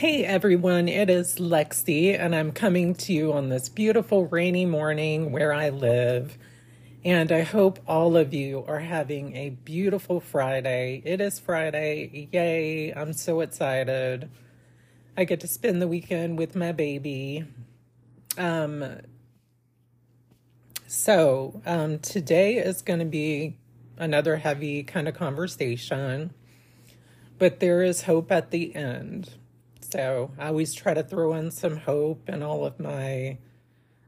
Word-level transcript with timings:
Hey 0.00 0.24
everyone, 0.24 0.88
it 0.88 1.10
is 1.10 1.34
Lexi, 1.34 2.18
and 2.18 2.34
I'm 2.34 2.52
coming 2.52 2.94
to 2.94 3.12
you 3.12 3.34
on 3.34 3.50
this 3.50 3.68
beautiful 3.68 4.24
rainy 4.28 4.64
morning 4.64 5.30
where 5.30 5.52
I 5.52 5.68
live. 5.68 6.38
And 7.04 7.30
I 7.30 7.42
hope 7.42 7.78
all 7.86 8.16
of 8.16 8.32
you 8.32 8.64
are 8.66 8.78
having 8.78 9.36
a 9.36 9.50
beautiful 9.50 10.18
Friday. 10.18 11.02
It 11.04 11.20
is 11.20 11.38
Friday. 11.38 12.30
Yay! 12.32 12.92
I'm 12.92 13.12
so 13.12 13.42
excited. 13.42 14.30
I 15.18 15.24
get 15.24 15.40
to 15.40 15.46
spend 15.46 15.82
the 15.82 15.86
weekend 15.86 16.38
with 16.38 16.56
my 16.56 16.72
baby. 16.72 17.44
Um, 18.38 19.00
so, 20.86 21.60
um, 21.66 21.98
today 21.98 22.54
is 22.54 22.80
going 22.80 23.00
to 23.00 23.04
be 23.04 23.58
another 23.98 24.36
heavy 24.36 24.82
kind 24.82 25.08
of 25.08 25.14
conversation, 25.14 26.32
but 27.38 27.60
there 27.60 27.82
is 27.82 28.04
hope 28.04 28.32
at 28.32 28.50
the 28.50 28.74
end. 28.74 29.34
So 29.92 30.30
I 30.38 30.48
always 30.48 30.72
try 30.72 30.94
to 30.94 31.02
throw 31.02 31.34
in 31.34 31.50
some 31.50 31.76
hope 31.76 32.28
in 32.28 32.42
all 32.42 32.64
of 32.64 32.78
my 32.78 33.38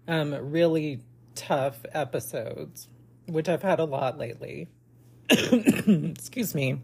um, 0.07 0.33
really 0.53 1.01
tough 1.35 1.85
episodes, 1.93 2.89
which 3.27 3.49
I've 3.49 3.63
had 3.63 3.81
a 3.81 3.85
lot 3.85 4.17
lately. 4.19 4.69
Excuse 5.31 6.55
me. 6.55 6.83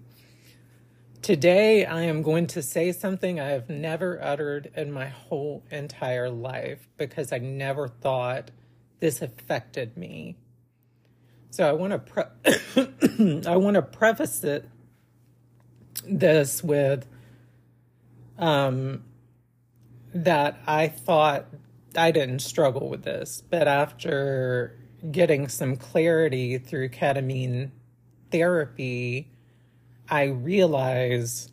Today, 1.23 1.84
I 1.84 2.03
am 2.03 2.23
going 2.23 2.47
to 2.48 2.62
say 2.62 2.91
something 2.91 3.39
I 3.39 3.51
have 3.51 3.69
never 3.69 4.20
uttered 4.23 4.70
in 4.77 4.92
my 4.92 5.06
whole 5.06 5.62
entire 5.70 6.30
life 6.30 6.89
because 6.97 7.33
I 7.33 7.39
never 7.39 7.87
thought 7.89 8.51
this 8.98 9.23
affected 9.23 9.97
me. 9.97 10.37
So 11.51 11.69
I 11.69 11.73
want 11.73 11.92
to 11.92 11.98
pre- 11.98 13.42
I 13.47 13.56
want 13.56 13.75
to 13.75 13.83
preface 13.83 14.42
it 14.42 14.69
this 16.05 16.62
with 16.65 17.06
um, 18.39 19.05
that 20.14 20.58
I 20.67 20.89
thought 20.89 21.47
I 21.97 22.11
didn't 22.11 22.41
struggle 22.41 22.89
with 22.89 23.03
this, 23.03 23.42
but 23.48 23.67
after 23.67 24.78
getting 25.11 25.48
some 25.48 25.77
clarity 25.77 26.59
through 26.59 26.91
ketamine 26.91 27.70
therapy, 28.31 29.31
I 30.09 30.25
realize 30.25 31.50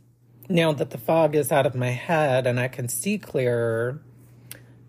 now 0.47 0.71
that 0.73 0.91
the 0.91 0.97
fog 0.97 1.35
is 1.35 1.51
out 1.51 1.65
of 1.65 1.75
my 1.75 1.89
head 1.89 2.45
and 2.45 2.59
I 2.59 2.67
can 2.67 2.87
see 2.87 3.17
clearer 3.17 4.01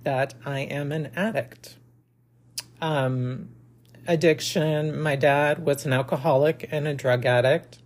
that 0.02 0.34
I 0.44 0.60
am 0.60 0.92
an 0.92 1.10
addict. 1.16 1.76
Um, 2.80 3.48
addiction, 4.06 5.00
my 5.00 5.16
dad 5.16 5.64
was 5.64 5.86
an 5.86 5.92
alcoholic 5.92 6.68
and 6.70 6.86
a 6.86 6.94
drug 6.94 7.24
addict. 7.24 7.78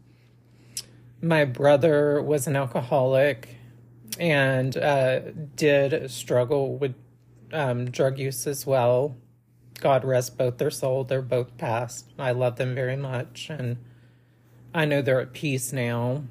My 1.23 1.45
brother 1.45 2.21
was 2.21 2.47
an 2.47 2.57
alcoholic 2.57 3.60
and 4.19 4.77
uh, 4.77 5.21
did 5.57 6.11
struggle 6.11 6.77
with 6.77 6.95
um, 7.53 7.91
drug 7.91 8.19
use 8.19 8.47
as 8.47 8.67
well. 8.67 9.17
God 9.81 10.05
rest 10.05 10.37
both 10.37 10.59
their 10.59 10.71
soul. 10.71 11.05
They're 11.05 11.23
both 11.23 11.57
passed. 11.57 12.13
I 12.19 12.33
love 12.33 12.57
them 12.57 12.75
very 12.75 12.97
much, 12.97 13.49
and 13.51 13.79
I 14.75 14.85
know 14.85 15.03
they're 15.03 15.21
at 15.21 15.33
peace 15.33 15.73
now. 15.73 16.25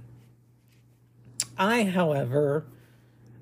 I, 1.58 1.84
however, 1.84 2.66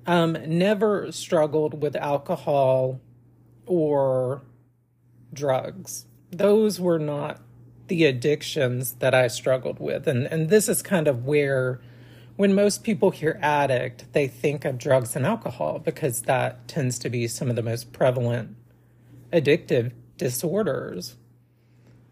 um, 0.05 0.38
never 0.47 1.11
struggled 1.11 1.81
with 1.81 1.95
alcohol 1.95 2.99
or 3.65 4.43
drugs. 5.33 6.05
Those 6.31 6.80
were 6.80 6.99
not 6.99 7.41
the 7.88 8.05
addictions 8.05 8.93
that 8.93 9.13
I 9.13 9.27
struggled 9.27 9.80
with. 9.80 10.08
And, 10.08 10.25
and 10.27 10.49
this 10.49 10.67
is 10.67 10.81
kind 10.81 11.08
of 11.08 11.25
where 11.25 11.80
when 12.38 12.53
most 12.53 12.83
people 12.83 13.09
hear 13.09 13.39
addict, 13.41 14.13
they 14.13 14.27
think 14.27 14.63
of 14.63 14.77
drugs 14.77 15.16
and 15.16 15.25
alcohol 15.25 15.80
because 15.80 16.21
that 16.21 16.67
tends 16.67 16.99
to 16.99 17.09
be 17.09 17.27
some 17.27 17.49
of 17.49 17.55
the 17.55 17.63
most 17.63 17.91
prevalent 17.91 18.55
addictive 19.33 19.92
disorders. 20.17 21.15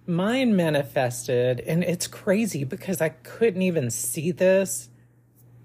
Mine 0.07 0.55
manifested, 0.55 1.59
and 1.61 1.83
it's 1.83 2.07
crazy 2.07 2.63
because 2.63 3.01
I 3.01 3.09
couldn't 3.09 3.61
even 3.61 3.89
see 3.91 4.31
this 4.31 4.89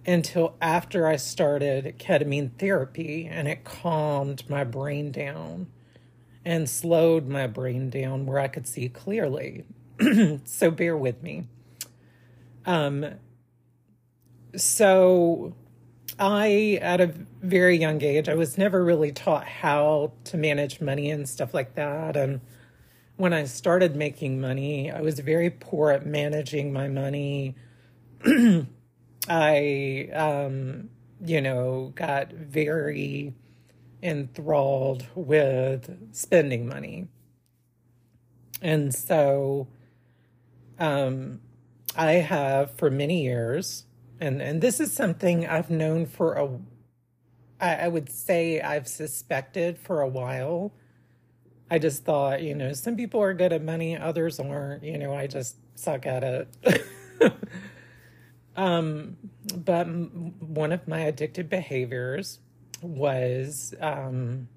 until 0.06 0.56
after 0.60 1.06
I 1.06 1.16
started 1.16 1.98
ketamine 1.98 2.52
therapy 2.58 3.26
and 3.26 3.48
it 3.48 3.64
calmed 3.64 4.48
my 4.48 4.64
brain 4.64 5.10
down 5.10 5.68
and 6.44 6.68
slowed 6.68 7.28
my 7.28 7.46
brain 7.46 7.90
down 7.90 8.26
where 8.26 8.38
I 8.38 8.48
could 8.48 8.66
see 8.66 8.88
clearly. 8.88 9.64
so 10.44 10.70
bear 10.70 10.96
with 10.96 11.22
me. 11.22 11.48
Um, 12.66 13.06
so 14.56 15.54
I, 16.18 16.78
at 16.82 17.00
a 17.00 17.14
very 17.40 17.76
young 17.76 18.02
age, 18.02 18.28
I 18.28 18.34
was 18.34 18.58
never 18.58 18.84
really 18.84 19.12
taught 19.12 19.46
how 19.46 20.12
to 20.24 20.36
manage 20.36 20.80
money 20.80 21.10
and 21.10 21.28
stuff 21.28 21.54
like 21.54 21.74
that. 21.76 22.16
And 22.16 22.40
when 23.16 23.32
I 23.32 23.44
started 23.44 23.96
making 23.96 24.40
money, 24.40 24.90
I 24.90 25.00
was 25.00 25.18
very 25.20 25.50
poor 25.50 25.90
at 25.90 26.06
managing 26.06 26.72
my 26.72 26.88
money. 26.88 27.54
I, 29.28 30.08
um, 30.14 30.90
you 31.24 31.40
know, 31.40 31.92
got 31.94 32.32
very 32.32 33.34
enthralled 34.02 35.06
with 35.14 36.14
spending 36.14 36.66
money. 36.66 37.08
And 38.62 38.94
so 38.94 39.68
um, 40.78 41.40
I 41.96 42.12
have 42.12 42.72
for 42.72 42.90
many 42.90 43.22
years 43.22 43.84
and 44.20 44.42
and 44.42 44.60
this 44.60 44.80
is 44.80 44.92
something 44.92 45.46
I've 45.46 45.70
known 45.70 46.06
for 46.06 46.34
a 46.34 46.58
I, 47.60 47.74
I 47.76 47.88
would 47.88 48.10
say 48.10 48.60
I've 48.60 48.88
suspected 48.88 49.78
for 49.78 50.00
a 50.00 50.08
while. 50.08 50.72
I 51.70 51.78
just 51.78 52.04
thought, 52.04 52.42
you 52.42 52.54
know, 52.54 52.72
some 52.72 52.96
people 52.96 53.20
are 53.22 53.34
good 53.34 53.52
at 53.52 53.62
money, 53.62 53.96
others 53.96 54.40
aren't. 54.40 54.82
You 54.82 54.98
know, 54.98 55.14
I 55.14 55.26
just 55.26 55.56
suck 55.76 56.06
at 56.06 56.24
it. 56.24 56.84
um, 58.56 59.16
but 59.54 59.86
m- 59.86 60.34
one 60.40 60.72
of 60.72 60.88
my 60.88 61.00
addictive 61.00 61.48
behaviors 61.48 62.40
was 62.82 63.74
um, 63.80 64.48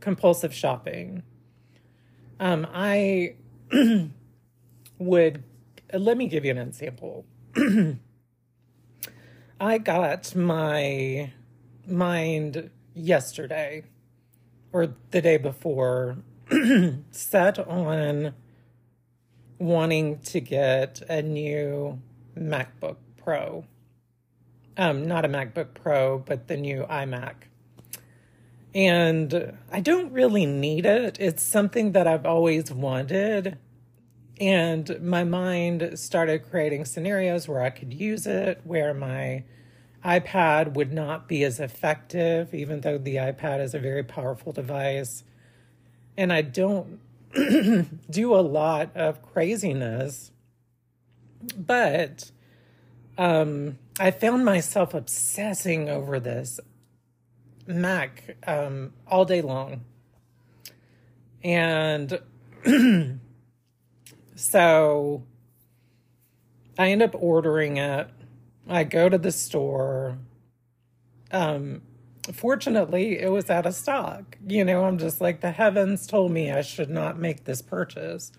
compulsive 0.00 0.52
shopping. 0.52 1.22
Um, 2.40 2.66
I 2.72 3.34
would 4.98 5.44
let 5.92 6.16
me 6.16 6.26
give 6.26 6.44
you 6.44 6.50
an 6.50 6.58
example. 6.58 7.24
I 9.60 9.78
got 9.78 10.34
my 10.34 11.32
mind 11.86 12.70
yesterday 12.94 13.84
or 14.72 14.94
the 15.10 15.22
day 15.22 15.36
before 15.36 16.18
set 17.10 17.58
on 17.58 18.34
wanting 19.58 20.18
to 20.18 20.40
get 20.40 21.02
a 21.08 21.22
new 21.22 22.00
MacBook 22.36 22.96
Pro. 23.16 23.64
Um, 24.76 25.06
not 25.06 25.24
a 25.24 25.28
MacBook 25.28 25.74
Pro, 25.74 26.18
but 26.18 26.48
the 26.48 26.56
new 26.56 26.84
iMac. 26.90 27.34
And 28.74 29.56
I 29.70 29.78
don't 29.78 30.10
really 30.12 30.46
need 30.46 30.84
it. 30.86 31.18
It's 31.20 31.44
something 31.44 31.92
that 31.92 32.08
I've 32.08 32.26
always 32.26 32.72
wanted. 32.72 33.58
And 34.40 35.00
my 35.00 35.24
mind 35.24 35.98
started 35.98 36.50
creating 36.50 36.84
scenarios 36.86 37.46
where 37.46 37.62
I 37.62 37.70
could 37.70 37.94
use 37.94 38.26
it, 38.26 38.60
where 38.64 38.92
my 38.92 39.44
iPad 40.04 40.74
would 40.74 40.92
not 40.92 41.28
be 41.28 41.44
as 41.44 41.60
effective, 41.60 42.52
even 42.52 42.80
though 42.80 42.98
the 42.98 43.16
iPad 43.16 43.60
is 43.60 43.74
a 43.74 43.78
very 43.78 44.02
powerful 44.02 44.52
device. 44.52 45.24
And 46.16 46.32
I 46.32 46.42
don't 46.42 47.00
do 48.10 48.34
a 48.34 48.42
lot 48.42 48.90
of 48.94 49.22
craziness, 49.22 50.30
but 51.56 52.30
um, 53.16 53.78
I 53.98 54.10
found 54.10 54.44
myself 54.44 54.94
obsessing 54.94 55.88
over 55.88 56.20
this 56.20 56.60
Mac 57.66 58.36
um, 58.46 58.92
all 59.06 59.24
day 59.24 59.40
long. 59.40 59.84
And 61.42 62.20
So 64.34 65.24
I 66.78 66.90
end 66.90 67.02
up 67.02 67.14
ordering 67.14 67.76
it. 67.76 68.08
I 68.68 68.84
go 68.84 69.08
to 69.08 69.18
the 69.18 69.32
store. 69.32 70.18
Um, 71.30 71.82
fortunately, 72.32 73.18
it 73.20 73.30
was 73.30 73.50
out 73.50 73.66
of 73.66 73.74
stock. 73.74 74.38
You 74.46 74.64
know, 74.64 74.84
I'm 74.84 74.98
just 74.98 75.20
like, 75.20 75.40
the 75.40 75.52
heavens 75.52 76.06
told 76.06 76.32
me 76.32 76.50
I 76.50 76.62
should 76.62 76.90
not 76.90 77.18
make 77.18 77.44
this 77.44 77.62
purchase. 77.62 78.32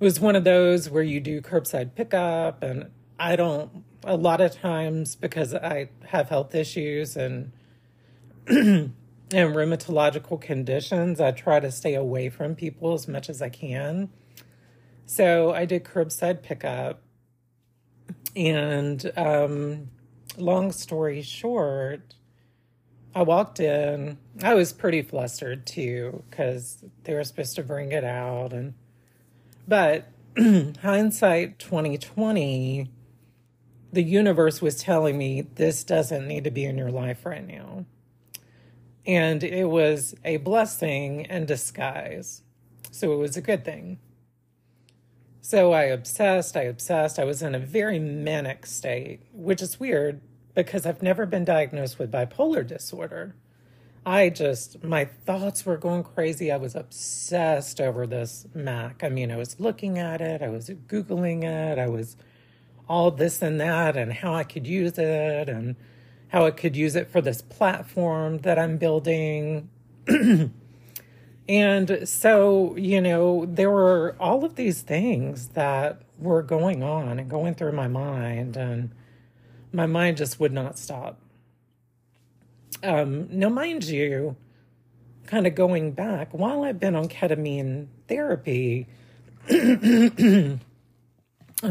It 0.00 0.04
was 0.04 0.18
one 0.18 0.36
of 0.36 0.44
those 0.44 0.90
where 0.90 1.02
you 1.02 1.20
do 1.20 1.40
curbside 1.40 1.94
pickup, 1.94 2.62
and 2.62 2.90
I 3.18 3.36
don't, 3.36 3.84
a 4.02 4.16
lot 4.16 4.40
of 4.40 4.52
times, 4.52 5.14
because 5.14 5.54
I 5.54 5.90
have 6.06 6.28
health 6.28 6.54
issues 6.54 7.16
and 7.16 7.52
and 8.46 8.92
rheumatological 9.32 10.40
conditions, 10.40 11.20
I 11.20 11.30
try 11.30 11.60
to 11.60 11.70
stay 11.70 11.94
away 11.94 12.28
from 12.28 12.54
people 12.54 12.92
as 12.92 13.08
much 13.08 13.30
as 13.30 13.40
I 13.40 13.48
can. 13.48 14.10
So 15.06 15.52
I 15.52 15.64
did 15.64 15.84
curbside 15.84 16.42
pickup 16.42 17.04
and 18.36 19.12
um, 19.16 19.90
long 20.36 20.72
story 20.72 21.22
short, 21.22 22.14
I 23.14 23.22
walked 23.22 23.60
in. 23.60 24.18
I 24.42 24.54
was 24.54 24.72
pretty 24.72 25.02
flustered 25.02 25.66
too 25.66 26.24
because 26.28 26.84
they 27.04 27.14
were 27.14 27.24
supposed 27.24 27.54
to 27.56 27.62
bring 27.62 27.92
it 27.92 28.04
out, 28.04 28.52
and 28.52 28.74
but 29.68 30.08
hindsight 30.82 31.58
2020, 31.60 32.90
the 33.92 34.02
universe 34.02 34.60
was 34.60 34.76
telling 34.76 35.16
me 35.16 35.42
this 35.42 35.84
doesn't 35.84 36.26
need 36.26 36.44
to 36.44 36.50
be 36.50 36.64
in 36.64 36.76
your 36.76 36.90
life 36.90 37.24
right 37.24 37.46
now. 37.46 37.84
And 39.06 39.44
it 39.44 39.66
was 39.66 40.14
a 40.24 40.38
blessing 40.38 41.26
in 41.26 41.46
disguise. 41.46 42.42
So 42.90 43.12
it 43.12 43.16
was 43.16 43.36
a 43.36 43.42
good 43.42 43.64
thing. 43.64 43.98
So 45.46 45.74
I 45.74 45.82
obsessed, 45.82 46.56
I 46.56 46.62
obsessed. 46.62 47.18
I 47.18 47.24
was 47.24 47.42
in 47.42 47.54
a 47.54 47.58
very 47.58 47.98
manic 47.98 48.64
state, 48.64 49.20
which 49.30 49.60
is 49.60 49.78
weird 49.78 50.22
because 50.54 50.86
I've 50.86 51.02
never 51.02 51.26
been 51.26 51.44
diagnosed 51.44 51.98
with 51.98 52.10
bipolar 52.10 52.66
disorder. 52.66 53.34
I 54.06 54.30
just, 54.30 54.82
my 54.82 55.04
thoughts 55.04 55.66
were 55.66 55.76
going 55.76 56.02
crazy. 56.02 56.50
I 56.50 56.56
was 56.56 56.74
obsessed 56.74 57.78
over 57.78 58.06
this 58.06 58.46
Mac. 58.54 59.04
I 59.04 59.10
mean, 59.10 59.30
I 59.30 59.36
was 59.36 59.60
looking 59.60 59.98
at 59.98 60.22
it, 60.22 60.40
I 60.40 60.48
was 60.48 60.70
Googling 60.70 61.44
it, 61.44 61.78
I 61.78 61.88
was 61.88 62.16
all 62.88 63.10
this 63.10 63.42
and 63.42 63.60
that, 63.60 63.98
and 63.98 64.14
how 64.14 64.32
I 64.32 64.44
could 64.44 64.66
use 64.66 64.96
it, 64.96 65.50
and 65.50 65.76
how 66.28 66.46
I 66.46 66.52
could 66.52 66.74
use 66.74 66.96
it 66.96 67.10
for 67.10 67.20
this 67.20 67.42
platform 67.42 68.38
that 68.38 68.58
I'm 68.58 68.78
building. 68.78 69.68
and 71.48 72.08
so, 72.08 72.74
you 72.76 73.00
know, 73.00 73.44
there 73.46 73.70
were 73.70 74.16
all 74.18 74.44
of 74.44 74.54
these 74.54 74.80
things 74.80 75.48
that 75.48 76.00
were 76.18 76.42
going 76.42 76.82
on 76.82 77.18
and 77.18 77.28
going 77.28 77.54
through 77.54 77.72
my 77.72 77.88
mind, 77.88 78.56
and 78.56 78.90
my 79.72 79.86
mind 79.86 80.16
just 80.16 80.40
would 80.40 80.52
not 80.52 80.78
stop. 80.78 81.18
Um, 82.82 83.28
now, 83.30 83.48
mind 83.48 83.84
you, 83.84 84.36
kind 85.26 85.46
of 85.46 85.54
going 85.54 85.92
back, 85.92 86.32
while 86.32 86.64
I've 86.64 86.80
been 86.80 86.94
on 86.94 87.08
ketamine 87.08 87.88
therapy, 88.08 88.86
I'm 89.50 90.58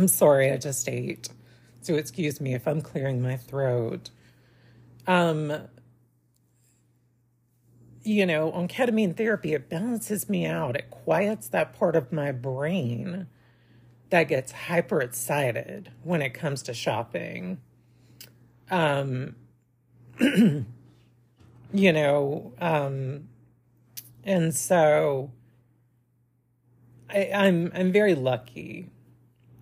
sorry, 0.08 0.52
I 0.52 0.58
just 0.58 0.88
ate. 0.88 1.30
So 1.82 1.96
excuse 1.96 2.40
me 2.40 2.54
if 2.54 2.68
I'm 2.68 2.82
clearing 2.82 3.22
my 3.22 3.38
throat. 3.38 4.10
Um, 5.08 5.54
you 8.04 8.26
know, 8.26 8.52
on 8.52 8.68
ketamine 8.68 9.16
therapy, 9.16 9.54
it 9.54 9.70
balances 9.70 10.30
me 10.30 10.46
out. 10.46 10.76
It 10.76 10.90
quiets 10.90 11.48
that 11.50 11.74
part 11.74 11.96
of 11.96 12.12
my 12.12 12.32
brain 12.32 13.28
that 14.10 14.26
gets 14.26 14.52
hyper 14.52 15.02
excited 15.02 15.92
when 16.04 16.22
it 16.22 16.34
comes 16.34 16.62
to 16.64 16.74
shopping. 16.74 17.60
Um, 18.70 19.36
you 20.20 20.66
know, 21.74 22.54
um, 22.60 23.30
and 24.24 24.54
so 24.54 25.32
I, 27.10 27.30
I'm 27.34 27.72
I'm 27.74 27.92
very 27.92 28.16
lucky 28.16 28.90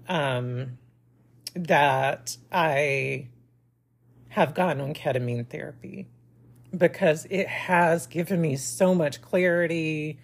um, 0.08 0.78
that 1.54 2.38
I 2.52 3.28
have 4.30 4.54
gotten 4.54 4.82
on 4.82 4.94
ketamine 4.94 5.48
therapy 5.48 6.08
because 6.76 7.26
it 7.30 7.48
has 7.48 8.08
given 8.08 8.42
me 8.42 8.56
so 8.56 8.96
much 8.96 9.22
clarity. 9.22 10.20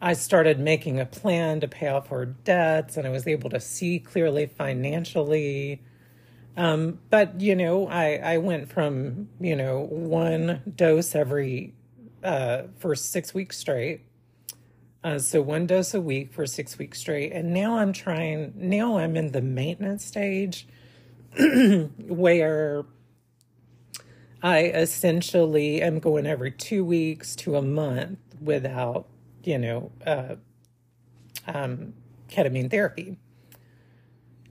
I 0.00 0.12
started 0.14 0.58
making 0.58 1.00
a 1.00 1.06
plan 1.06 1.60
to 1.60 1.68
pay 1.68 1.88
off 1.88 2.12
our 2.12 2.26
debts, 2.26 2.96
and 2.96 3.06
I 3.06 3.10
was 3.10 3.26
able 3.26 3.50
to 3.50 3.60
see 3.60 3.98
clearly 3.98 4.46
financially. 4.46 5.82
Um, 6.56 7.00
but 7.10 7.40
you 7.40 7.56
know, 7.56 7.88
I 7.88 8.16
I 8.16 8.38
went 8.38 8.70
from 8.70 9.28
you 9.40 9.56
know 9.56 9.80
one 9.80 10.62
dose 10.76 11.14
every 11.14 11.74
uh, 12.22 12.64
for 12.78 12.94
six 12.94 13.34
weeks 13.34 13.58
straight. 13.58 14.02
Uh, 15.02 15.18
so 15.18 15.42
one 15.42 15.66
dose 15.66 15.92
a 15.92 16.00
week 16.00 16.32
for 16.32 16.46
six 16.46 16.78
weeks 16.78 16.98
straight, 16.98 17.32
and 17.32 17.52
now 17.52 17.76
I'm 17.78 17.92
trying. 17.92 18.52
Now 18.56 18.98
I'm 18.98 19.16
in 19.16 19.32
the 19.32 19.42
maintenance 19.42 20.04
stage, 20.04 20.66
where 21.98 22.84
I 24.44 24.64
essentially 24.64 25.80
am 25.80 26.00
going 26.00 26.26
every 26.26 26.50
two 26.50 26.84
weeks 26.84 27.34
to 27.36 27.56
a 27.56 27.62
month 27.62 28.18
without, 28.42 29.06
you 29.42 29.56
know, 29.56 29.90
uh, 30.06 30.36
um, 31.46 31.94
ketamine 32.28 32.70
therapy, 32.70 33.16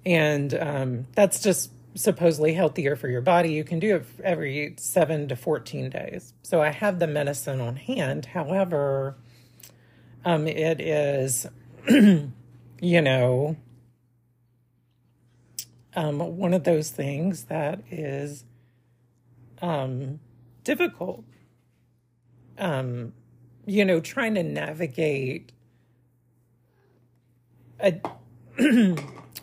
and 0.03 0.51
um, 0.55 1.07
that's 1.13 1.39
just 1.39 1.69
supposedly 1.93 2.53
healthier 2.53 2.95
for 2.95 3.07
your 3.07 3.21
body, 3.21 3.53
you 3.53 3.63
can 3.63 3.77
do 3.77 3.97
it 3.97 4.05
every 4.23 4.73
seven 4.77 5.27
to 5.27 5.35
14 5.35 5.91
days. 5.91 6.33
So 6.41 6.59
I 6.59 6.69
have 6.71 6.97
the 6.97 7.05
medicine 7.05 7.61
on 7.61 7.75
hand. 7.75 8.25
However, 8.25 9.15
um, 10.25 10.47
it 10.47 10.81
is, 10.81 11.45
you 11.87 12.31
know, 12.81 13.57
um, 15.95 16.17
one 16.17 16.55
of 16.55 16.63
those 16.63 16.89
things 16.89 17.43
that 17.43 17.81
is 17.91 18.43
um, 19.63 20.19
difficult. 20.63 21.23
Um, 22.59 23.13
you 23.65 23.85
know, 23.85 23.99
trying 23.99 24.35
to 24.35 24.43
navigate 24.43 25.53
a 27.79 27.99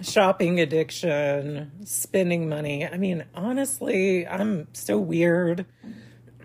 shopping 0.03 0.61
addiction, 0.61 1.73
spending 1.85 2.49
money. 2.49 2.87
I 2.87 2.99
mean, 2.99 3.25
honestly, 3.35 4.27
I'm 4.27 4.69
so 4.75 4.99
weird. 4.99 5.67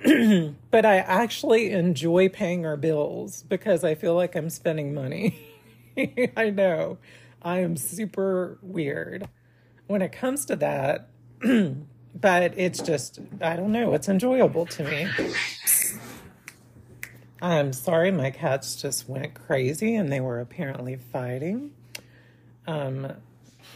but 0.71 0.85
I 0.85 0.97
actually 0.97 1.71
enjoy 1.71 2.29
paying 2.29 2.65
our 2.65 2.77
bills 2.77 3.43
because 3.43 3.83
I 3.83 3.95
feel 3.95 4.15
like 4.15 4.35
I'm 4.35 4.49
spending 4.49 4.93
money. 4.93 5.37
I 6.37 6.49
know. 6.49 6.97
I 7.41 7.59
am 7.59 7.75
super 7.75 8.57
weird 8.61 9.27
when 9.87 10.01
it 10.01 10.13
comes 10.13 10.45
to 10.45 10.55
that. 10.55 11.09
but 12.19 12.57
it's 12.57 12.81
just, 12.81 13.19
I 13.41 13.55
don't 13.55 13.71
know, 13.71 13.93
it's 13.93 14.07
enjoyable 14.07 14.65
to 14.67 14.83
me. 14.83 15.07
I'm 17.41 17.73
sorry, 17.73 18.11
my 18.11 18.31
cats 18.31 18.81
just 18.81 19.07
went 19.09 19.33
crazy 19.33 19.95
and 19.95 20.11
they 20.11 20.21
were 20.21 20.39
apparently 20.39 20.95
fighting. 20.95 21.71
Um, 22.65 23.11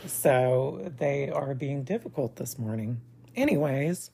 so 0.06 0.92
they 0.98 1.30
are 1.30 1.54
being 1.54 1.84
difficult 1.84 2.38
this 2.38 2.58
morning. 2.58 3.02
Anyways, 3.36 4.12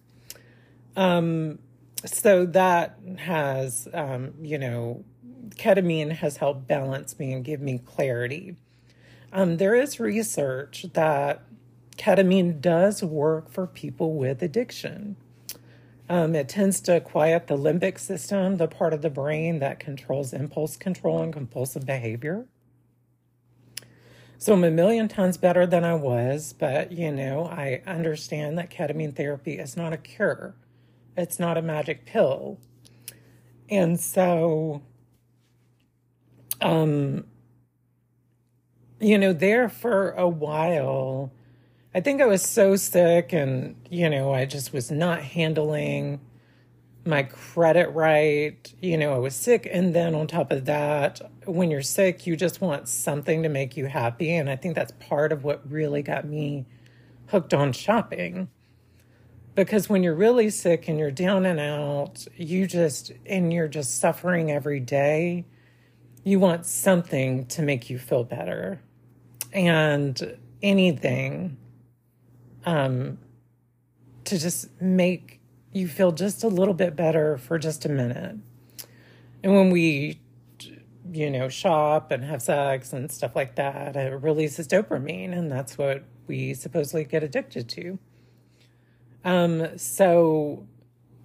um, 0.96 1.60
so 2.06 2.46
that 2.48 2.98
has, 3.18 3.88
um, 3.94 4.34
you 4.42 4.58
know, 4.58 5.06
ketamine 5.50 6.12
has 6.12 6.38
helped 6.38 6.68
balance 6.68 7.18
me 7.20 7.32
and 7.32 7.46
give 7.46 7.62
me 7.62 7.78
clarity. 7.78 8.56
Um, 9.32 9.58
there 9.58 9.76
is 9.76 10.00
research 10.00 10.88
that 10.94 11.44
ketamine 11.98 12.62
does 12.62 13.04
work 13.04 13.50
for 13.50 13.68
people 13.68 14.14
with 14.14 14.42
addiction. 14.42 15.16
Um, 16.08 16.36
it 16.36 16.48
tends 16.48 16.82
to 16.82 17.00
quiet 17.02 17.48
the 17.48 17.58
limbic 17.58 17.98
system, 17.98 18.58
the 18.58 18.68
part 18.68 18.94
of 18.94 19.02
the 19.02 19.10
brain 19.10 19.60
that 19.60 19.80
controls 19.80 20.34
impulse 20.34 20.78
control 20.78 21.22
and 21.22 21.34
compulsive 21.34 21.86
behavior. 21.86 22.46
So 24.38 24.54
I'm 24.54 24.64
a 24.64 24.70
million 24.70 25.08
times 25.08 25.38
better 25.38 25.66
than 25.66 25.84
I 25.84 25.96
was, 25.96 26.54
but 26.54 26.92
you 26.92 27.12
know, 27.12 27.46
I 27.46 27.82
understand 27.88 28.58
that 28.58 28.70
ketamine 28.70 29.16
therapy 29.16 29.58
is 29.58 29.76
not 29.76 29.94
a 29.94 29.98
cure. 29.98 30.56
It's 31.18 31.40
not 31.40 31.58
a 31.58 31.62
magic 31.62 32.06
pill. 32.06 32.60
And 33.70 34.00
so 34.00 34.84
um 36.62 37.26
you 39.00 39.18
know, 39.18 39.34
there 39.34 39.68
for 39.68 40.12
a 40.12 40.28
while, 40.28 41.32
I 41.96 42.02
think 42.02 42.22
I 42.22 42.26
was 42.26 42.44
so 42.44 42.76
sick 42.76 43.32
and 43.32 43.78
you 43.90 44.10
know, 44.10 44.34
I 44.34 44.44
just 44.44 44.74
was 44.74 44.92
not 44.92 45.22
handling 45.22 46.20
my 47.06 47.24
credit 47.24 47.88
right. 47.92 48.74
You 48.82 48.98
know, 48.98 49.14
I 49.14 49.18
was 49.18 49.34
sick. 49.34 49.66
And 49.72 49.96
then 49.96 50.14
on 50.14 50.28
top 50.28 50.52
of 50.52 50.66
that, 50.66 51.22
when 51.46 51.72
you're 51.72 51.82
sick, 51.82 52.28
you 52.28 52.36
just 52.36 52.60
want 52.60 52.90
something 52.90 53.44
to 53.44 53.50
make 53.50 53.78
you 53.78 53.86
happy. 53.86 54.36
And 54.36 54.50
I 54.50 54.58
think 54.58 54.76
that's 54.76 54.92
part 55.00 55.32
of 55.32 55.46
what 55.46 55.72
really 55.72 56.02
got 56.02 56.26
me 56.26 56.66
hooked 57.28 57.54
on 57.54 57.72
shopping. 57.72 58.50
Because 59.54 59.88
when 59.88 60.04
you're 60.04 60.16
really 60.16 60.50
sick 60.50 60.90
and 60.90 61.00
you're 61.00 61.12
down 61.12 61.46
and 61.46 61.62
out, 61.62 62.28
you 62.36 62.68
just, 62.68 63.14
and 63.26 63.54
you're 63.54 63.70
just 63.70 64.02
suffering 64.02 64.52
every 64.52 64.82
day, 64.82 65.46
you 66.26 66.42
want 66.42 66.66
something 66.66 67.46
to 67.46 67.62
make 67.62 67.90
you 67.90 67.98
feel 67.98 68.26
better. 68.26 68.82
And 69.54 70.38
anything 70.62 71.56
um, 72.66 73.18
to 74.26 74.38
just 74.38 74.70
make 74.82 75.40
you 75.72 75.88
feel 75.88 76.12
just 76.12 76.44
a 76.44 76.48
little 76.48 76.74
bit 76.74 76.96
better 76.96 77.38
for 77.38 77.60
just 77.60 77.86
a 77.86 77.90
minute. 77.90 78.38
And 79.44 79.54
when 79.54 79.70
we, 79.70 80.20
you 81.12 81.30
know, 81.30 81.50
shop 81.50 82.12
and 82.12 82.24
have 82.24 82.42
sex 82.42 82.94
and 82.94 83.12
stuff 83.12 83.36
like 83.36 83.56
that, 83.56 83.96
it 83.96 84.22
releases 84.22 84.68
dopamine, 84.68 85.38
and 85.38 85.52
that's 85.52 85.78
what 85.78 86.04
we 86.28 86.54
supposedly 86.54 87.04
get 87.04 87.24
addicted 87.24 87.70
to. 87.70 88.00
Um, 89.24 89.78
so 89.78 90.68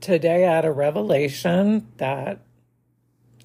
today 0.00 0.46
I 0.46 0.54
had 0.54 0.64
a 0.64 0.72
revelation 0.72 1.88
that 1.98 2.40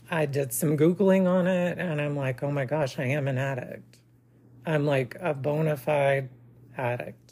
I 0.09 0.25
did 0.25 0.53
some 0.53 0.77
Googling 0.77 1.27
on 1.27 1.47
it 1.47 1.77
and 1.77 1.99
I'm 1.99 2.15
like, 2.15 2.43
oh 2.43 2.51
my 2.51 2.65
gosh, 2.65 2.99
I 2.99 3.05
am 3.05 3.27
an 3.27 3.37
addict. 3.37 3.99
I'm 4.65 4.85
like 4.85 5.17
a 5.19 5.33
bona 5.33 5.77
fide 5.77 6.29
addict. 6.77 7.24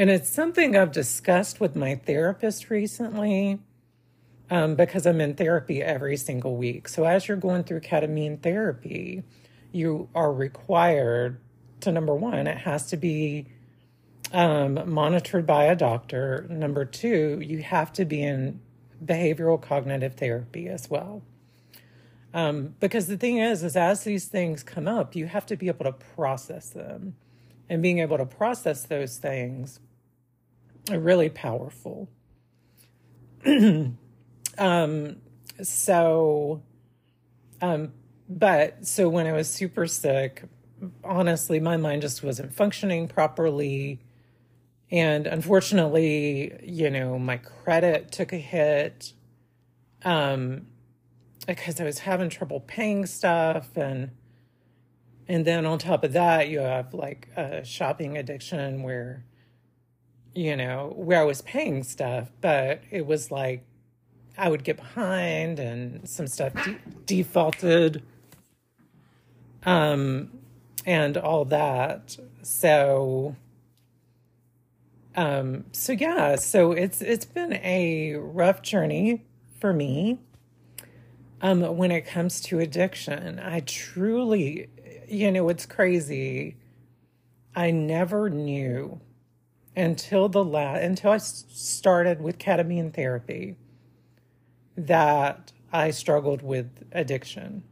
And 0.00 0.08
it's 0.08 0.30
something 0.30 0.78
I've 0.78 0.92
discussed 0.92 1.60
with 1.60 1.76
my 1.76 1.94
therapist 1.94 2.70
recently 2.70 3.58
um, 4.48 4.74
because 4.74 5.04
I'm 5.04 5.20
in 5.20 5.34
therapy 5.34 5.82
every 5.82 6.16
single 6.16 6.56
week. 6.56 6.88
So 6.88 7.04
as 7.04 7.28
you're 7.28 7.36
going 7.36 7.64
through 7.64 7.80
ketamine 7.80 8.40
therapy, 8.40 9.24
you 9.72 10.08
are 10.14 10.32
required 10.32 11.38
to 11.80 11.92
number 11.92 12.14
one, 12.14 12.46
it 12.46 12.56
has 12.56 12.86
to 12.86 12.96
be 12.96 13.48
um, 14.32 14.90
monitored 14.90 15.46
by 15.46 15.64
a 15.64 15.76
doctor. 15.76 16.46
Number 16.48 16.86
two, 16.86 17.38
you 17.44 17.58
have 17.58 17.92
to 17.92 18.06
be 18.06 18.22
in 18.22 18.58
behavioral 19.04 19.60
cognitive 19.60 20.14
therapy 20.14 20.66
as 20.66 20.88
well. 20.88 21.20
Um, 22.32 22.74
because 22.80 23.06
the 23.06 23.18
thing 23.18 23.36
is, 23.36 23.62
is 23.62 23.76
as 23.76 24.04
these 24.04 24.24
things 24.24 24.62
come 24.62 24.88
up, 24.88 25.14
you 25.14 25.26
have 25.26 25.44
to 25.44 25.56
be 25.56 25.68
able 25.68 25.84
to 25.84 25.92
process 25.92 26.70
them, 26.70 27.16
and 27.68 27.82
being 27.82 27.98
able 27.98 28.16
to 28.16 28.24
process 28.24 28.84
those 28.84 29.18
things 29.18 29.78
really 30.88 31.28
powerful. 31.28 32.08
um, 34.58 35.16
so, 35.62 36.62
um, 37.60 37.92
but 38.28 38.86
so 38.86 39.08
when 39.08 39.26
I 39.26 39.32
was 39.32 39.48
super 39.48 39.86
sick, 39.86 40.44
honestly, 41.04 41.60
my 41.60 41.76
mind 41.76 42.02
just 42.02 42.22
wasn't 42.22 42.54
functioning 42.54 43.08
properly. 43.08 44.00
And 44.90 45.26
unfortunately, 45.26 46.58
you 46.62 46.90
know, 46.90 47.18
my 47.18 47.36
credit 47.36 48.10
took 48.10 48.32
a 48.32 48.38
hit 48.38 49.12
um, 50.04 50.66
because 51.46 51.80
I 51.80 51.84
was 51.84 52.00
having 52.00 52.30
trouble 52.30 52.60
paying 52.60 53.06
stuff. 53.06 53.76
And, 53.76 54.10
and 55.28 55.44
then 55.44 55.66
on 55.66 55.78
top 55.78 56.04
of 56.04 56.12
that, 56.12 56.48
you 56.48 56.60
have 56.60 56.92
like 56.94 57.28
a 57.36 57.64
shopping 57.64 58.16
addiction 58.16 58.82
where, 58.82 59.24
you 60.34 60.56
know, 60.56 60.92
where 60.96 61.20
I 61.20 61.24
was 61.24 61.42
paying 61.42 61.82
stuff, 61.82 62.30
but 62.40 62.82
it 62.90 63.06
was 63.06 63.30
like 63.30 63.64
I 64.38 64.48
would 64.48 64.64
get 64.64 64.76
behind 64.76 65.58
and 65.58 66.08
some 66.08 66.26
stuff 66.26 66.52
de- 66.64 66.78
defaulted. 67.06 68.02
Um, 69.64 70.30
and 70.86 71.16
all 71.16 71.44
that. 71.46 72.16
So, 72.42 73.36
um, 75.16 75.64
so 75.72 75.92
yeah, 75.92 76.36
so 76.36 76.72
it's 76.72 77.00
it's 77.02 77.24
been 77.24 77.54
a 77.54 78.14
rough 78.14 78.62
journey 78.62 79.24
for 79.58 79.72
me. 79.72 80.18
Um, 81.42 81.76
when 81.76 81.90
it 81.90 82.02
comes 82.02 82.40
to 82.42 82.58
addiction, 82.58 83.38
I 83.38 83.60
truly, 83.60 84.68
you 85.08 85.32
know, 85.32 85.48
it's 85.48 85.64
crazy. 85.64 86.56
I 87.54 87.70
never 87.70 88.28
knew 88.28 89.00
until 89.76 90.28
the 90.28 90.44
last 90.44 90.82
until 90.82 91.12
I 91.12 91.18
started 91.18 92.20
with 92.20 92.38
ketamine 92.38 92.92
therapy 92.92 93.56
that 94.76 95.52
I 95.72 95.90
struggled 95.90 96.42
with 96.42 96.84
addiction. 96.92 97.62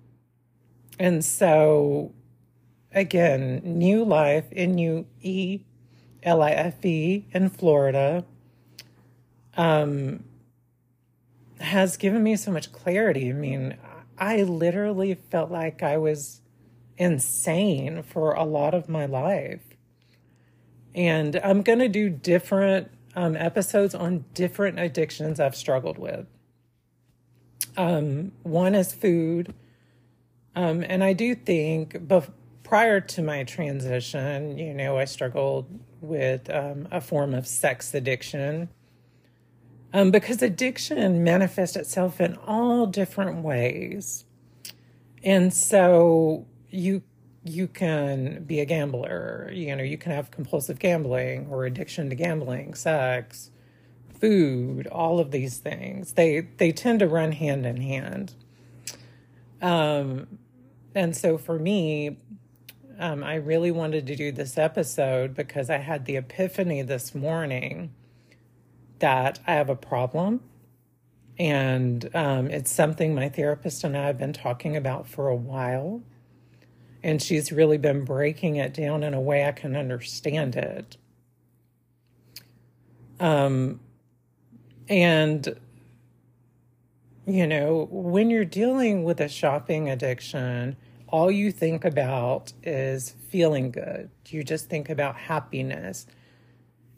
And 0.98 1.24
so 1.24 2.12
again, 2.92 3.60
Nue 3.64 4.04
Life, 4.04 4.46
N 4.52 4.78
U 4.78 5.06
E 5.20 5.60
L 6.22 6.42
I 6.42 6.50
F 6.50 6.84
E, 6.84 7.26
in 7.32 7.48
Florida, 7.48 8.24
um, 9.56 10.24
has 11.60 11.96
given 11.96 12.22
me 12.22 12.36
so 12.36 12.50
much 12.50 12.72
clarity. 12.72 13.30
I 13.30 13.32
mean, 13.32 13.76
I 14.16 14.42
literally 14.42 15.14
felt 15.14 15.50
like 15.50 15.82
I 15.82 15.96
was 15.96 16.40
insane 16.96 18.02
for 18.02 18.32
a 18.32 18.44
lot 18.44 18.74
of 18.74 18.88
my 18.88 19.06
life. 19.06 19.67
And 20.98 21.40
I'm 21.44 21.62
going 21.62 21.78
to 21.78 21.88
do 21.88 22.10
different 22.10 22.90
um, 23.14 23.36
episodes 23.36 23.94
on 23.94 24.24
different 24.34 24.80
addictions 24.80 25.38
I've 25.38 25.54
struggled 25.54 25.96
with. 25.96 26.26
Um, 27.76 28.32
one 28.42 28.74
is 28.74 28.92
food. 28.92 29.54
Um, 30.56 30.84
and 30.88 31.04
I 31.04 31.12
do 31.12 31.36
think, 31.36 31.92
bef- 31.92 32.32
prior 32.64 33.00
to 33.00 33.22
my 33.22 33.44
transition, 33.44 34.58
you 34.58 34.74
know, 34.74 34.98
I 34.98 35.04
struggled 35.04 35.66
with 36.00 36.50
um, 36.50 36.88
a 36.90 37.00
form 37.00 37.32
of 37.32 37.46
sex 37.46 37.94
addiction. 37.94 38.68
Um, 39.92 40.10
because 40.10 40.42
addiction 40.42 41.22
manifests 41.22 41.76
itself 41.76 42.20
in 42.20 42.34
all 42.44 42.86
different 42.86 43.44
ways. 43.44 44.24
And 45.22 45.54
so 45.54 46.44
you 46.70 47.04
you 47.44 47.68
can 47.68 48.44
be 48.44 48.60
a 48.60 48.64
gambler, 48.64 49.50
you 49.52 49.74
know, 49.74 49.82
you 49.82 49.98
can 49.98 50.12
have 50.12 50.30
compulsive 50.30 50.78
gambling 50.78 51.46
or 51.50 51.64
addiction 51.64 52.10
to 52.10 52.16
gambling, 52.16 52.74
sex, 52.74 53.50
food, 54.20 54.86
all 54.88 55.20
of 55.20 55.30
these 55.30 55.58
things. 55.58 56.14
They 56.14 56.40
they 56.56 56.72
tend 56.72 57.00
to 57.00 57.06
run 57.06 57.32
hand 57.32 57.66
in 57.66 57.80
hand. 57.80 58.34
Um 59.62 60.38
and 60.94 61.16
so 61.16 61.38
for 61.38 61.58
me, 61.58 62.16
um, 62.98 63.22
I 63.22 63.36
really 63.36 63.70
wanted 63.70 64.06
to 64.08 64.16
do 64.16 64.32
this 64.32 64.58
episode 64.58 65.34
because 65.34 65.70
I 65.70 65.76
had 65.78 66.04
the 66.04 66.16
epiphany 66.16 66.82
this 66.82 67.14
morning 67.14 67.94
that 68.98 69.38
I 69.46 69.54
have 69.54 69.70
a 69.70 69.76
problem. 69.76 70.40
And 71.38 72.10
um, 72.14 72.48
it's 72.50 72.72
something 72.72 73.14
my 73.14 73.28
therapist 73.28 73.84
and 73.84 73.96
I 73.96 74.06
have 74.06 74.18
been 74.18 74.32
talking 74.32 74.76
about 74.76 75.06
for 75.06 75.28
a 75.28 75.36
while. 75.36 76.02
And 77.08 77.22
she's 77.22 77.50
really 77.50 77.78
been 77.78 78.04
breaking 78.04 78.56
it 78.56 78.74
down 78.74 79.02
in 79.02 79.14
a 79.14 79.20
way 79.20 79.46
I 79.46 79.52
can 79.52 79.74
understand 79.74 80.56
it. 80.56 80.98
Um, 83.18 83.80
and, 84.90 85.58
you 87.26 87.46
know, 87.46 87.88
when 87.90 88.28
you're 88.28 88.44
dealing 88.44 89.04
with 89.04 89.22
a 89.22 89.28
shopping 89.30 89.88
addiction, 89.88 90.76
all 91.06 91.30
you 91.30 91.50
think 91.50 91.86
about 91.86 92.52
is 92.62 93.14
feeling 93.30 93.70
good. 93.70 94.10
You 94.26 94.44
just 94.44 94.68
think 94.68 94.90
about 94.90 95.16
happiness. 95.16 96.06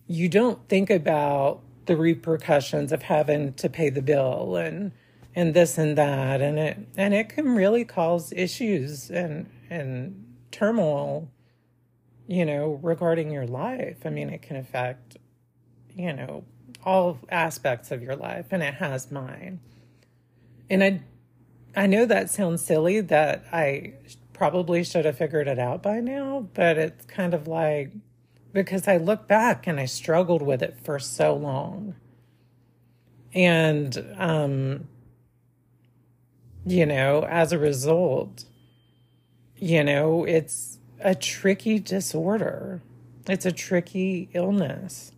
You 0.08 0.28
don't 0.28 0.68
think 0.68 0.90
about 0.90 1.60
the 1.86 1.96
repercussions 1.96 2.90
of 2.90 3.02
having 3.02 3.52
to 3.54 3.68
pay 3.68 3.90
the 3.90 4.02
bill 4.02 4.56
and 4.56 4.90
and 5.36 5.54
this 5.54 5.78
and 5.78 5.96
that 5.96 6.40
and 6.40 6.58
it 6.58 6.78
and 6.96 7.14
it 7.14 7.28
can 7.28 7.54
really 7.54 7.84
cause 7.84 8.32
issues 8.32 9.08
and 9.08 9.48
and 9.70 10.26
turmoil 10.50 11.30
you 12.26 12.44
know 12.44 12.78
regarding 12.82 13.30
your 13.30 13.46
life 13.46 13.98
i 14.04 14.10
mean 14.10 14.28
it 14.28 14.42
can 14.42 14.56
affect 14.56 15.16
you 15.94 16.12
know 16.12 16.44
all 16.84 17.18
aspects 17.30 17.90
of 17.90 18.02
your 18.02 18.16
life 18.16 18.46
and 18.50 18.62
it 18.62 18.74
has 18.74 19.10
mine 19.10 19.60
and 20.68 20.82
i 20.84 21.00
I 21.76 21.86
know 21.86 22.04
that 22.06 22.30
sounds 22.30 22.64
silly 22.64 23.00
that 23.00 23.44
I 23.52 23.94
probably 24.32 24.82
should 24.82 25.04
have 25.04 25.18
figured 25.18 25.46
it 25.46 25.58
out 25.58 25.82
by 25.82 26.00
now, 26.00 26.48
but 26.54 26.78
it's 26.78 27.04
kind 27.06 27.34
of 27.34 27.46
like 27.46 27.92
because 28.52 28.88
I 28.88 28.96
look 28.96 29.28
back 29.28 29.66
and 29.66 29.78
I 29.78 29.84
struggled 29.84 30.42
with 30.42 30.62
it 30.62 30.76
for 30.82 30.98
so 30.98 31.34
long. 31.34 31.94
And, 33.32 34.14
um, 34.18 34.88
you 36.66 36.84
know, 36.84 37.24
as 37.28 37.52
a 37.52 37.58
result, 37.58 38.44
you 39.60 39.84
know, 39.84 40.24
it's 40.24 40.78
a 40.98 41.14
tricky 41.14 41.78
disorder, 41.78 42.82
it's 43.28 43.46
a 43.46 43.52
tricky 43.52 44.28
illness. 44.32 45.12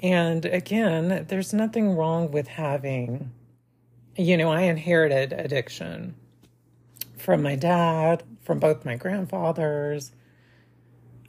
And 0.00 0.44
again, 0.44 1.24
there's 1.28 1.52
nothing 1.52 1.96
wrong 1.96 2.30
with 2.30 2.48
having 2.48 3.32
you 4.16 4.36
know, 4.36 4.50
I 4.50 4.62
inherited 4.62 5.32
addiction 5.32 6.14
from 7.18 7.42
my 7.42 7.56
dad, 7.56 8.22
from 8.42 8.58
both 8.58 8.84
my 8.84 8.96
grandfathers. 8.96 10.12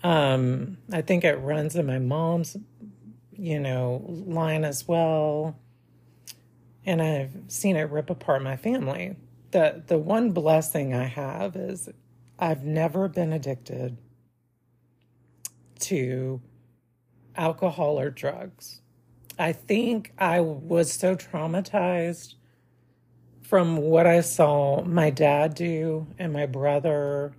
Um, 0.03 0.77
I 0.91 1.01
think 1.01 1.24
it 1.24 1.36
runs 1.36 1.75
in 1.75 1.86
my 1.86 2.00
mom's, 2.00 2.56
you 3.32 3.60
know, 3.60 4.03
line 4.08 4.63
as 4.63 4.88
well. 4.88 5.58
And 6.86 7.01
I've 7.01 7.32
seen 7.48 7.75
it 7.75 7.89
rip 7.89 8.10
apart 8.10 8.41
my 8.41 8.56
family. 8.56 9.17
The 9.51 9.84
the 9.88 9.98
one 9.98 10.32
blessing 10.32 10.94
I 10.94 11.06
have 11.06 11.56
is 11.56 11.89
I've 12.39 12.63
never 12.63 13.08
been 13.08 13.34
addicted 13.34 13.98
to 15.80 16.42
alcohol 17.36 18.00
or 18.00 18.10
drugs. 18.10 18.82
I 19.39 19.54
think 19.54 20.13
I 20.18 20.39
was 20.42 20.92
so 20.92 21.16
traumatized 21.16 22.36
from 23.42 23.77
what 23.77 24.06
I 24.06 24.22
saw 24.22 24.84
my 24.84 25.10
dad 25.10 25.54
do 25.56 26.08
and 26.20 26.34
my 26.34 26.46
brother 26.46 27.34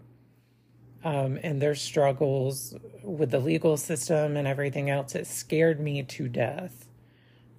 um, 1.04 1.38
and 1.42 1.60
their 1.60 1.74
struggles 1.74 2.74
with 3.02 3.30
the 3.30 3.38
legal 3.38 3.76
system 3.76 4.36
and 4.36 4.48
everything 4.48 4.90
else, 4.90 5.14
it 5.14 5.26
scared 5.26 5.80
me 5.80 6.02
to 6.02 6.28
death, 6.28 6.88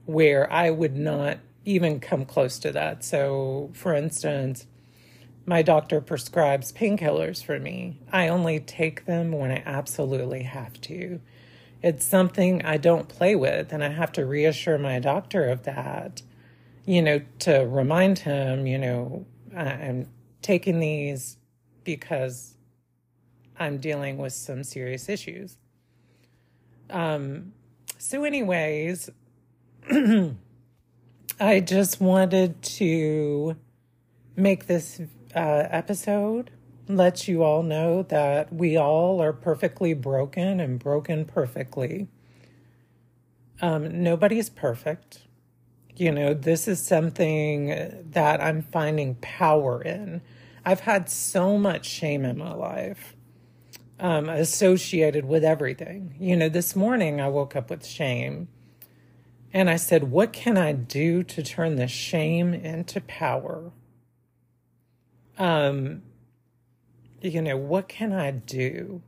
where 0.06 0.52
I 0.52 0.72
would 0.72 0.98
not 0.98 1.38
even 1.70 2.00
come 2.00 2.26
close 2.26 2.58
to 2.60 2.72
that. 2.72 3.04
So, 3.04 3.70
for 3.74 3.94
instance, 3.94 4.66
my 5.46 5.62
doctor 5.62 6.02
prescribes 6.02 6.72
painkillers 6.72 7.44
for 7.44 7.60
me. 7.60 8.00
I 8.12 8.28
only 8.28 8.60
take 8.60 9.06
them 9.06 9.32
when 9.32 9.52
I 9.52 9.62
absolutely 9.66 10.44
have 10.44 10.82
to. 10.82 11.22
It's 11.84 12.04
something 12.04 12.66
I 12.66 12.78
don't 12.78 13.08
play 13.08 13.36
with, 13.36 13.72
and 13.72 13.84
I 13.84 13.90
have 13.90 14.12
to 14.14 14.26
reassure 14.26 14.80
my 14.80 15.00
doctor 15.00 15.48
of 15.48 15.64
that, 15.64 16.24
you 16.86 17.04
know, 17.04 17.22
to 17.40 17.60
remind 17.60 18.20
him, 18.20 18.66
you 18.66 18.80
know, 18.80 19.26
I'm 19.56 20.10
taking 20.42 20.80
these 20.80 21.38
because 21.84 22.56
I'm 23.58 23.78
dealing 23.78 24.18
with 24.18 24.34
some 24.34 24.64
serious 24.64 25.08
issues. 25.08 25.58
Um, 26.90 27.54
so, 28.00 28.24
anyways, 28.24 29.10
I 31.42 31.62
just 31.62 32.02
wanted 32.02 32.62
to 32.64 33.56
make 34.36 34.68
this 34.68 35.00
uh, 35.34 35.68
episode 35.70 36.52
let 36.90 37.30
you 37.30 37.44
all 37.44 37.64
know 37.64 38.04
that 38.04 38.52
we 38.52 38.76
all 38.76 39.22
are 39.22 39.32
perfectly 39.32 39.94
broken 39.94 40.60
and 40.60 40.78
broken 40.78 41.24
perfectly. 41.24 42.10
Um, 43.62 44.04
nobody's 44.04 44.50
perfect. 44.50 45.22
You 45.96 46.12
know, 46.12 46.34
this 46.34 46.68
is 46.68 46.86
something 46.86 47.68
that 48.12 48.42
I'm 48.42 48.62
finding 48.62 49.16
power 49.16 49.82
in. 49.82 50.22
I've 50.66 50.82
had 50.82 51.10
so 51.10 51.58
much 51.58 51.86
shame 51.86 52.26
in 52.26 52.38
my 52.38 52.54
life 52.54 53.16
um, 53.98 54.28
associated 54.28 55.24
with 55.24 55.46
everything. 55.46 56.16
You 56.20 56.36
know, 56.36 56.50
this 56.50 56.76
morning 56.76 57.22
I 57.22 57.30
woke 57.30 57.56
up 57.56 57.70
with 57.70 57.86
shame 57.86 58.50
and 59.54 59.70
I 59.70 59.78
said, 59.78 60.12
What 60.12 60.34
can 60.34 60.58
I 60.58 60.74
do 60.74 61.24
to 61.24 61.44
turn 61.44 61.76
the 61.76 61.88
shame 61.88 62.54
into 62.54 63.02
power? 63.02 63.72
Um, 65.38 66.04
you 67.22 67.42
know, 67.42 67.58
what 67.58 67.88
can 67.88 68.14
I 68.14 68.32
do 68.32 69.02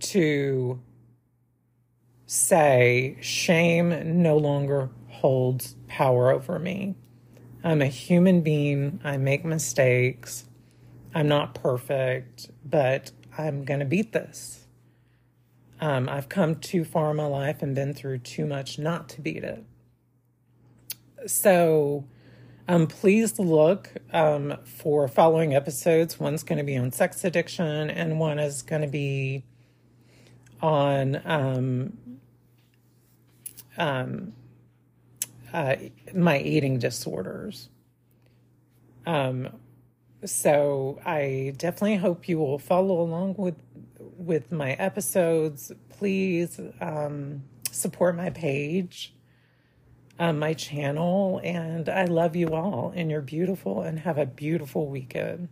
to 0.00 0.80
say 2.26 3.16
shame 3.20 4.22
no 4.22 4.36
longer 4.36 4.90
holds 5.08 5.76
power 5.88 6.30
over 6.30 6.58
me? 6.58 6.96
I'm 7.64 7.82
a 7.82 7.86
human 7.86 8.40
being. 8.40 9.00
I 9.04 9.16
make 9.18 9.44
mistakes. 9.44 10.44
I'm 11.14 11.28
not 11.28 11.54
perfect, 11.54 12.50
but 12.64 13.12
I'm 13.36 13.64
going 13.64 13.80
to 13.80 13.86
beat 13.86 14.12
this. 14.12 14.61
Um, 15.82 16.08
I've 16.08 16.28
come 16.28 16.54
too 16.54 16.84
far 16.84 17.10
in 17.10 17.16
my 17.16 17.26
life 17.26 17.60
and 17.60 17.74
been 17.74 17.92
through 17.92 18.18
too 18.18 18.46
much 18.46 18.78
not 18.78 19.08
to 19.10 19.20
beat 19.20 19.42
it. 19.42 19.64
So, 21.26 22.04
um, 22.68 22.86
please 22.86 23.36
look 23.40 23.90
um, 24.12 24.58
for 24.62 25.08
following 25.08 25.56
episodes. 25.56 26.20
One's 26.20 26.44
going 26.44 26.58
to 26.58 26.64
be 26.64 26.76
on 26.76 26.92
sex 26.92 27.24
addiction, 27.24 27.90
and 27.90 28.20
one 28.20 28.38
is 28.38 28.62
going 28.62 28.82
to 28.82 28.88
be 28.88 29.42
on 30.60 31.20
um, 31.24 31.98
um, 33.76 34.34
uh, 35.52 35.74
my 36.14 36.38
eating 36.38 36.78
disorders. 36.78 37.70
Um, 39.04 39.48
so 40.24 41.00
I 41.04 41.54
definitely 41.56 41.96
hope 41.96 42.28
you 42.28 42.38
will 42.38 42.60
follow 42.60 43.00
along 43.00 43.34
with 43.36 43.56
with 44.16 44.52
my 44.52 44.72
episodes. 44.72 45.72
Please 45.88 46.60
um, 46.80 47.44
support 47.70 48.16
my 48.16 48.30
page, 48.30 49.14
um, 50.18 50.38
my 50.38 50.54
channel, 50.54 51.40
and 51.44 51.88
I 51.88 52.04
love 52.04 52.36
you 52.36 52.54
all. 52.54 52.92
And 52.94 53.10
you're 53.10 53.20
beautiful, 53.20 53.82
and 53.82 54.00
have 54.00 54.18
a 54.18 54.26
beautiful 54.26 54.86
weekend. 54.88 55.48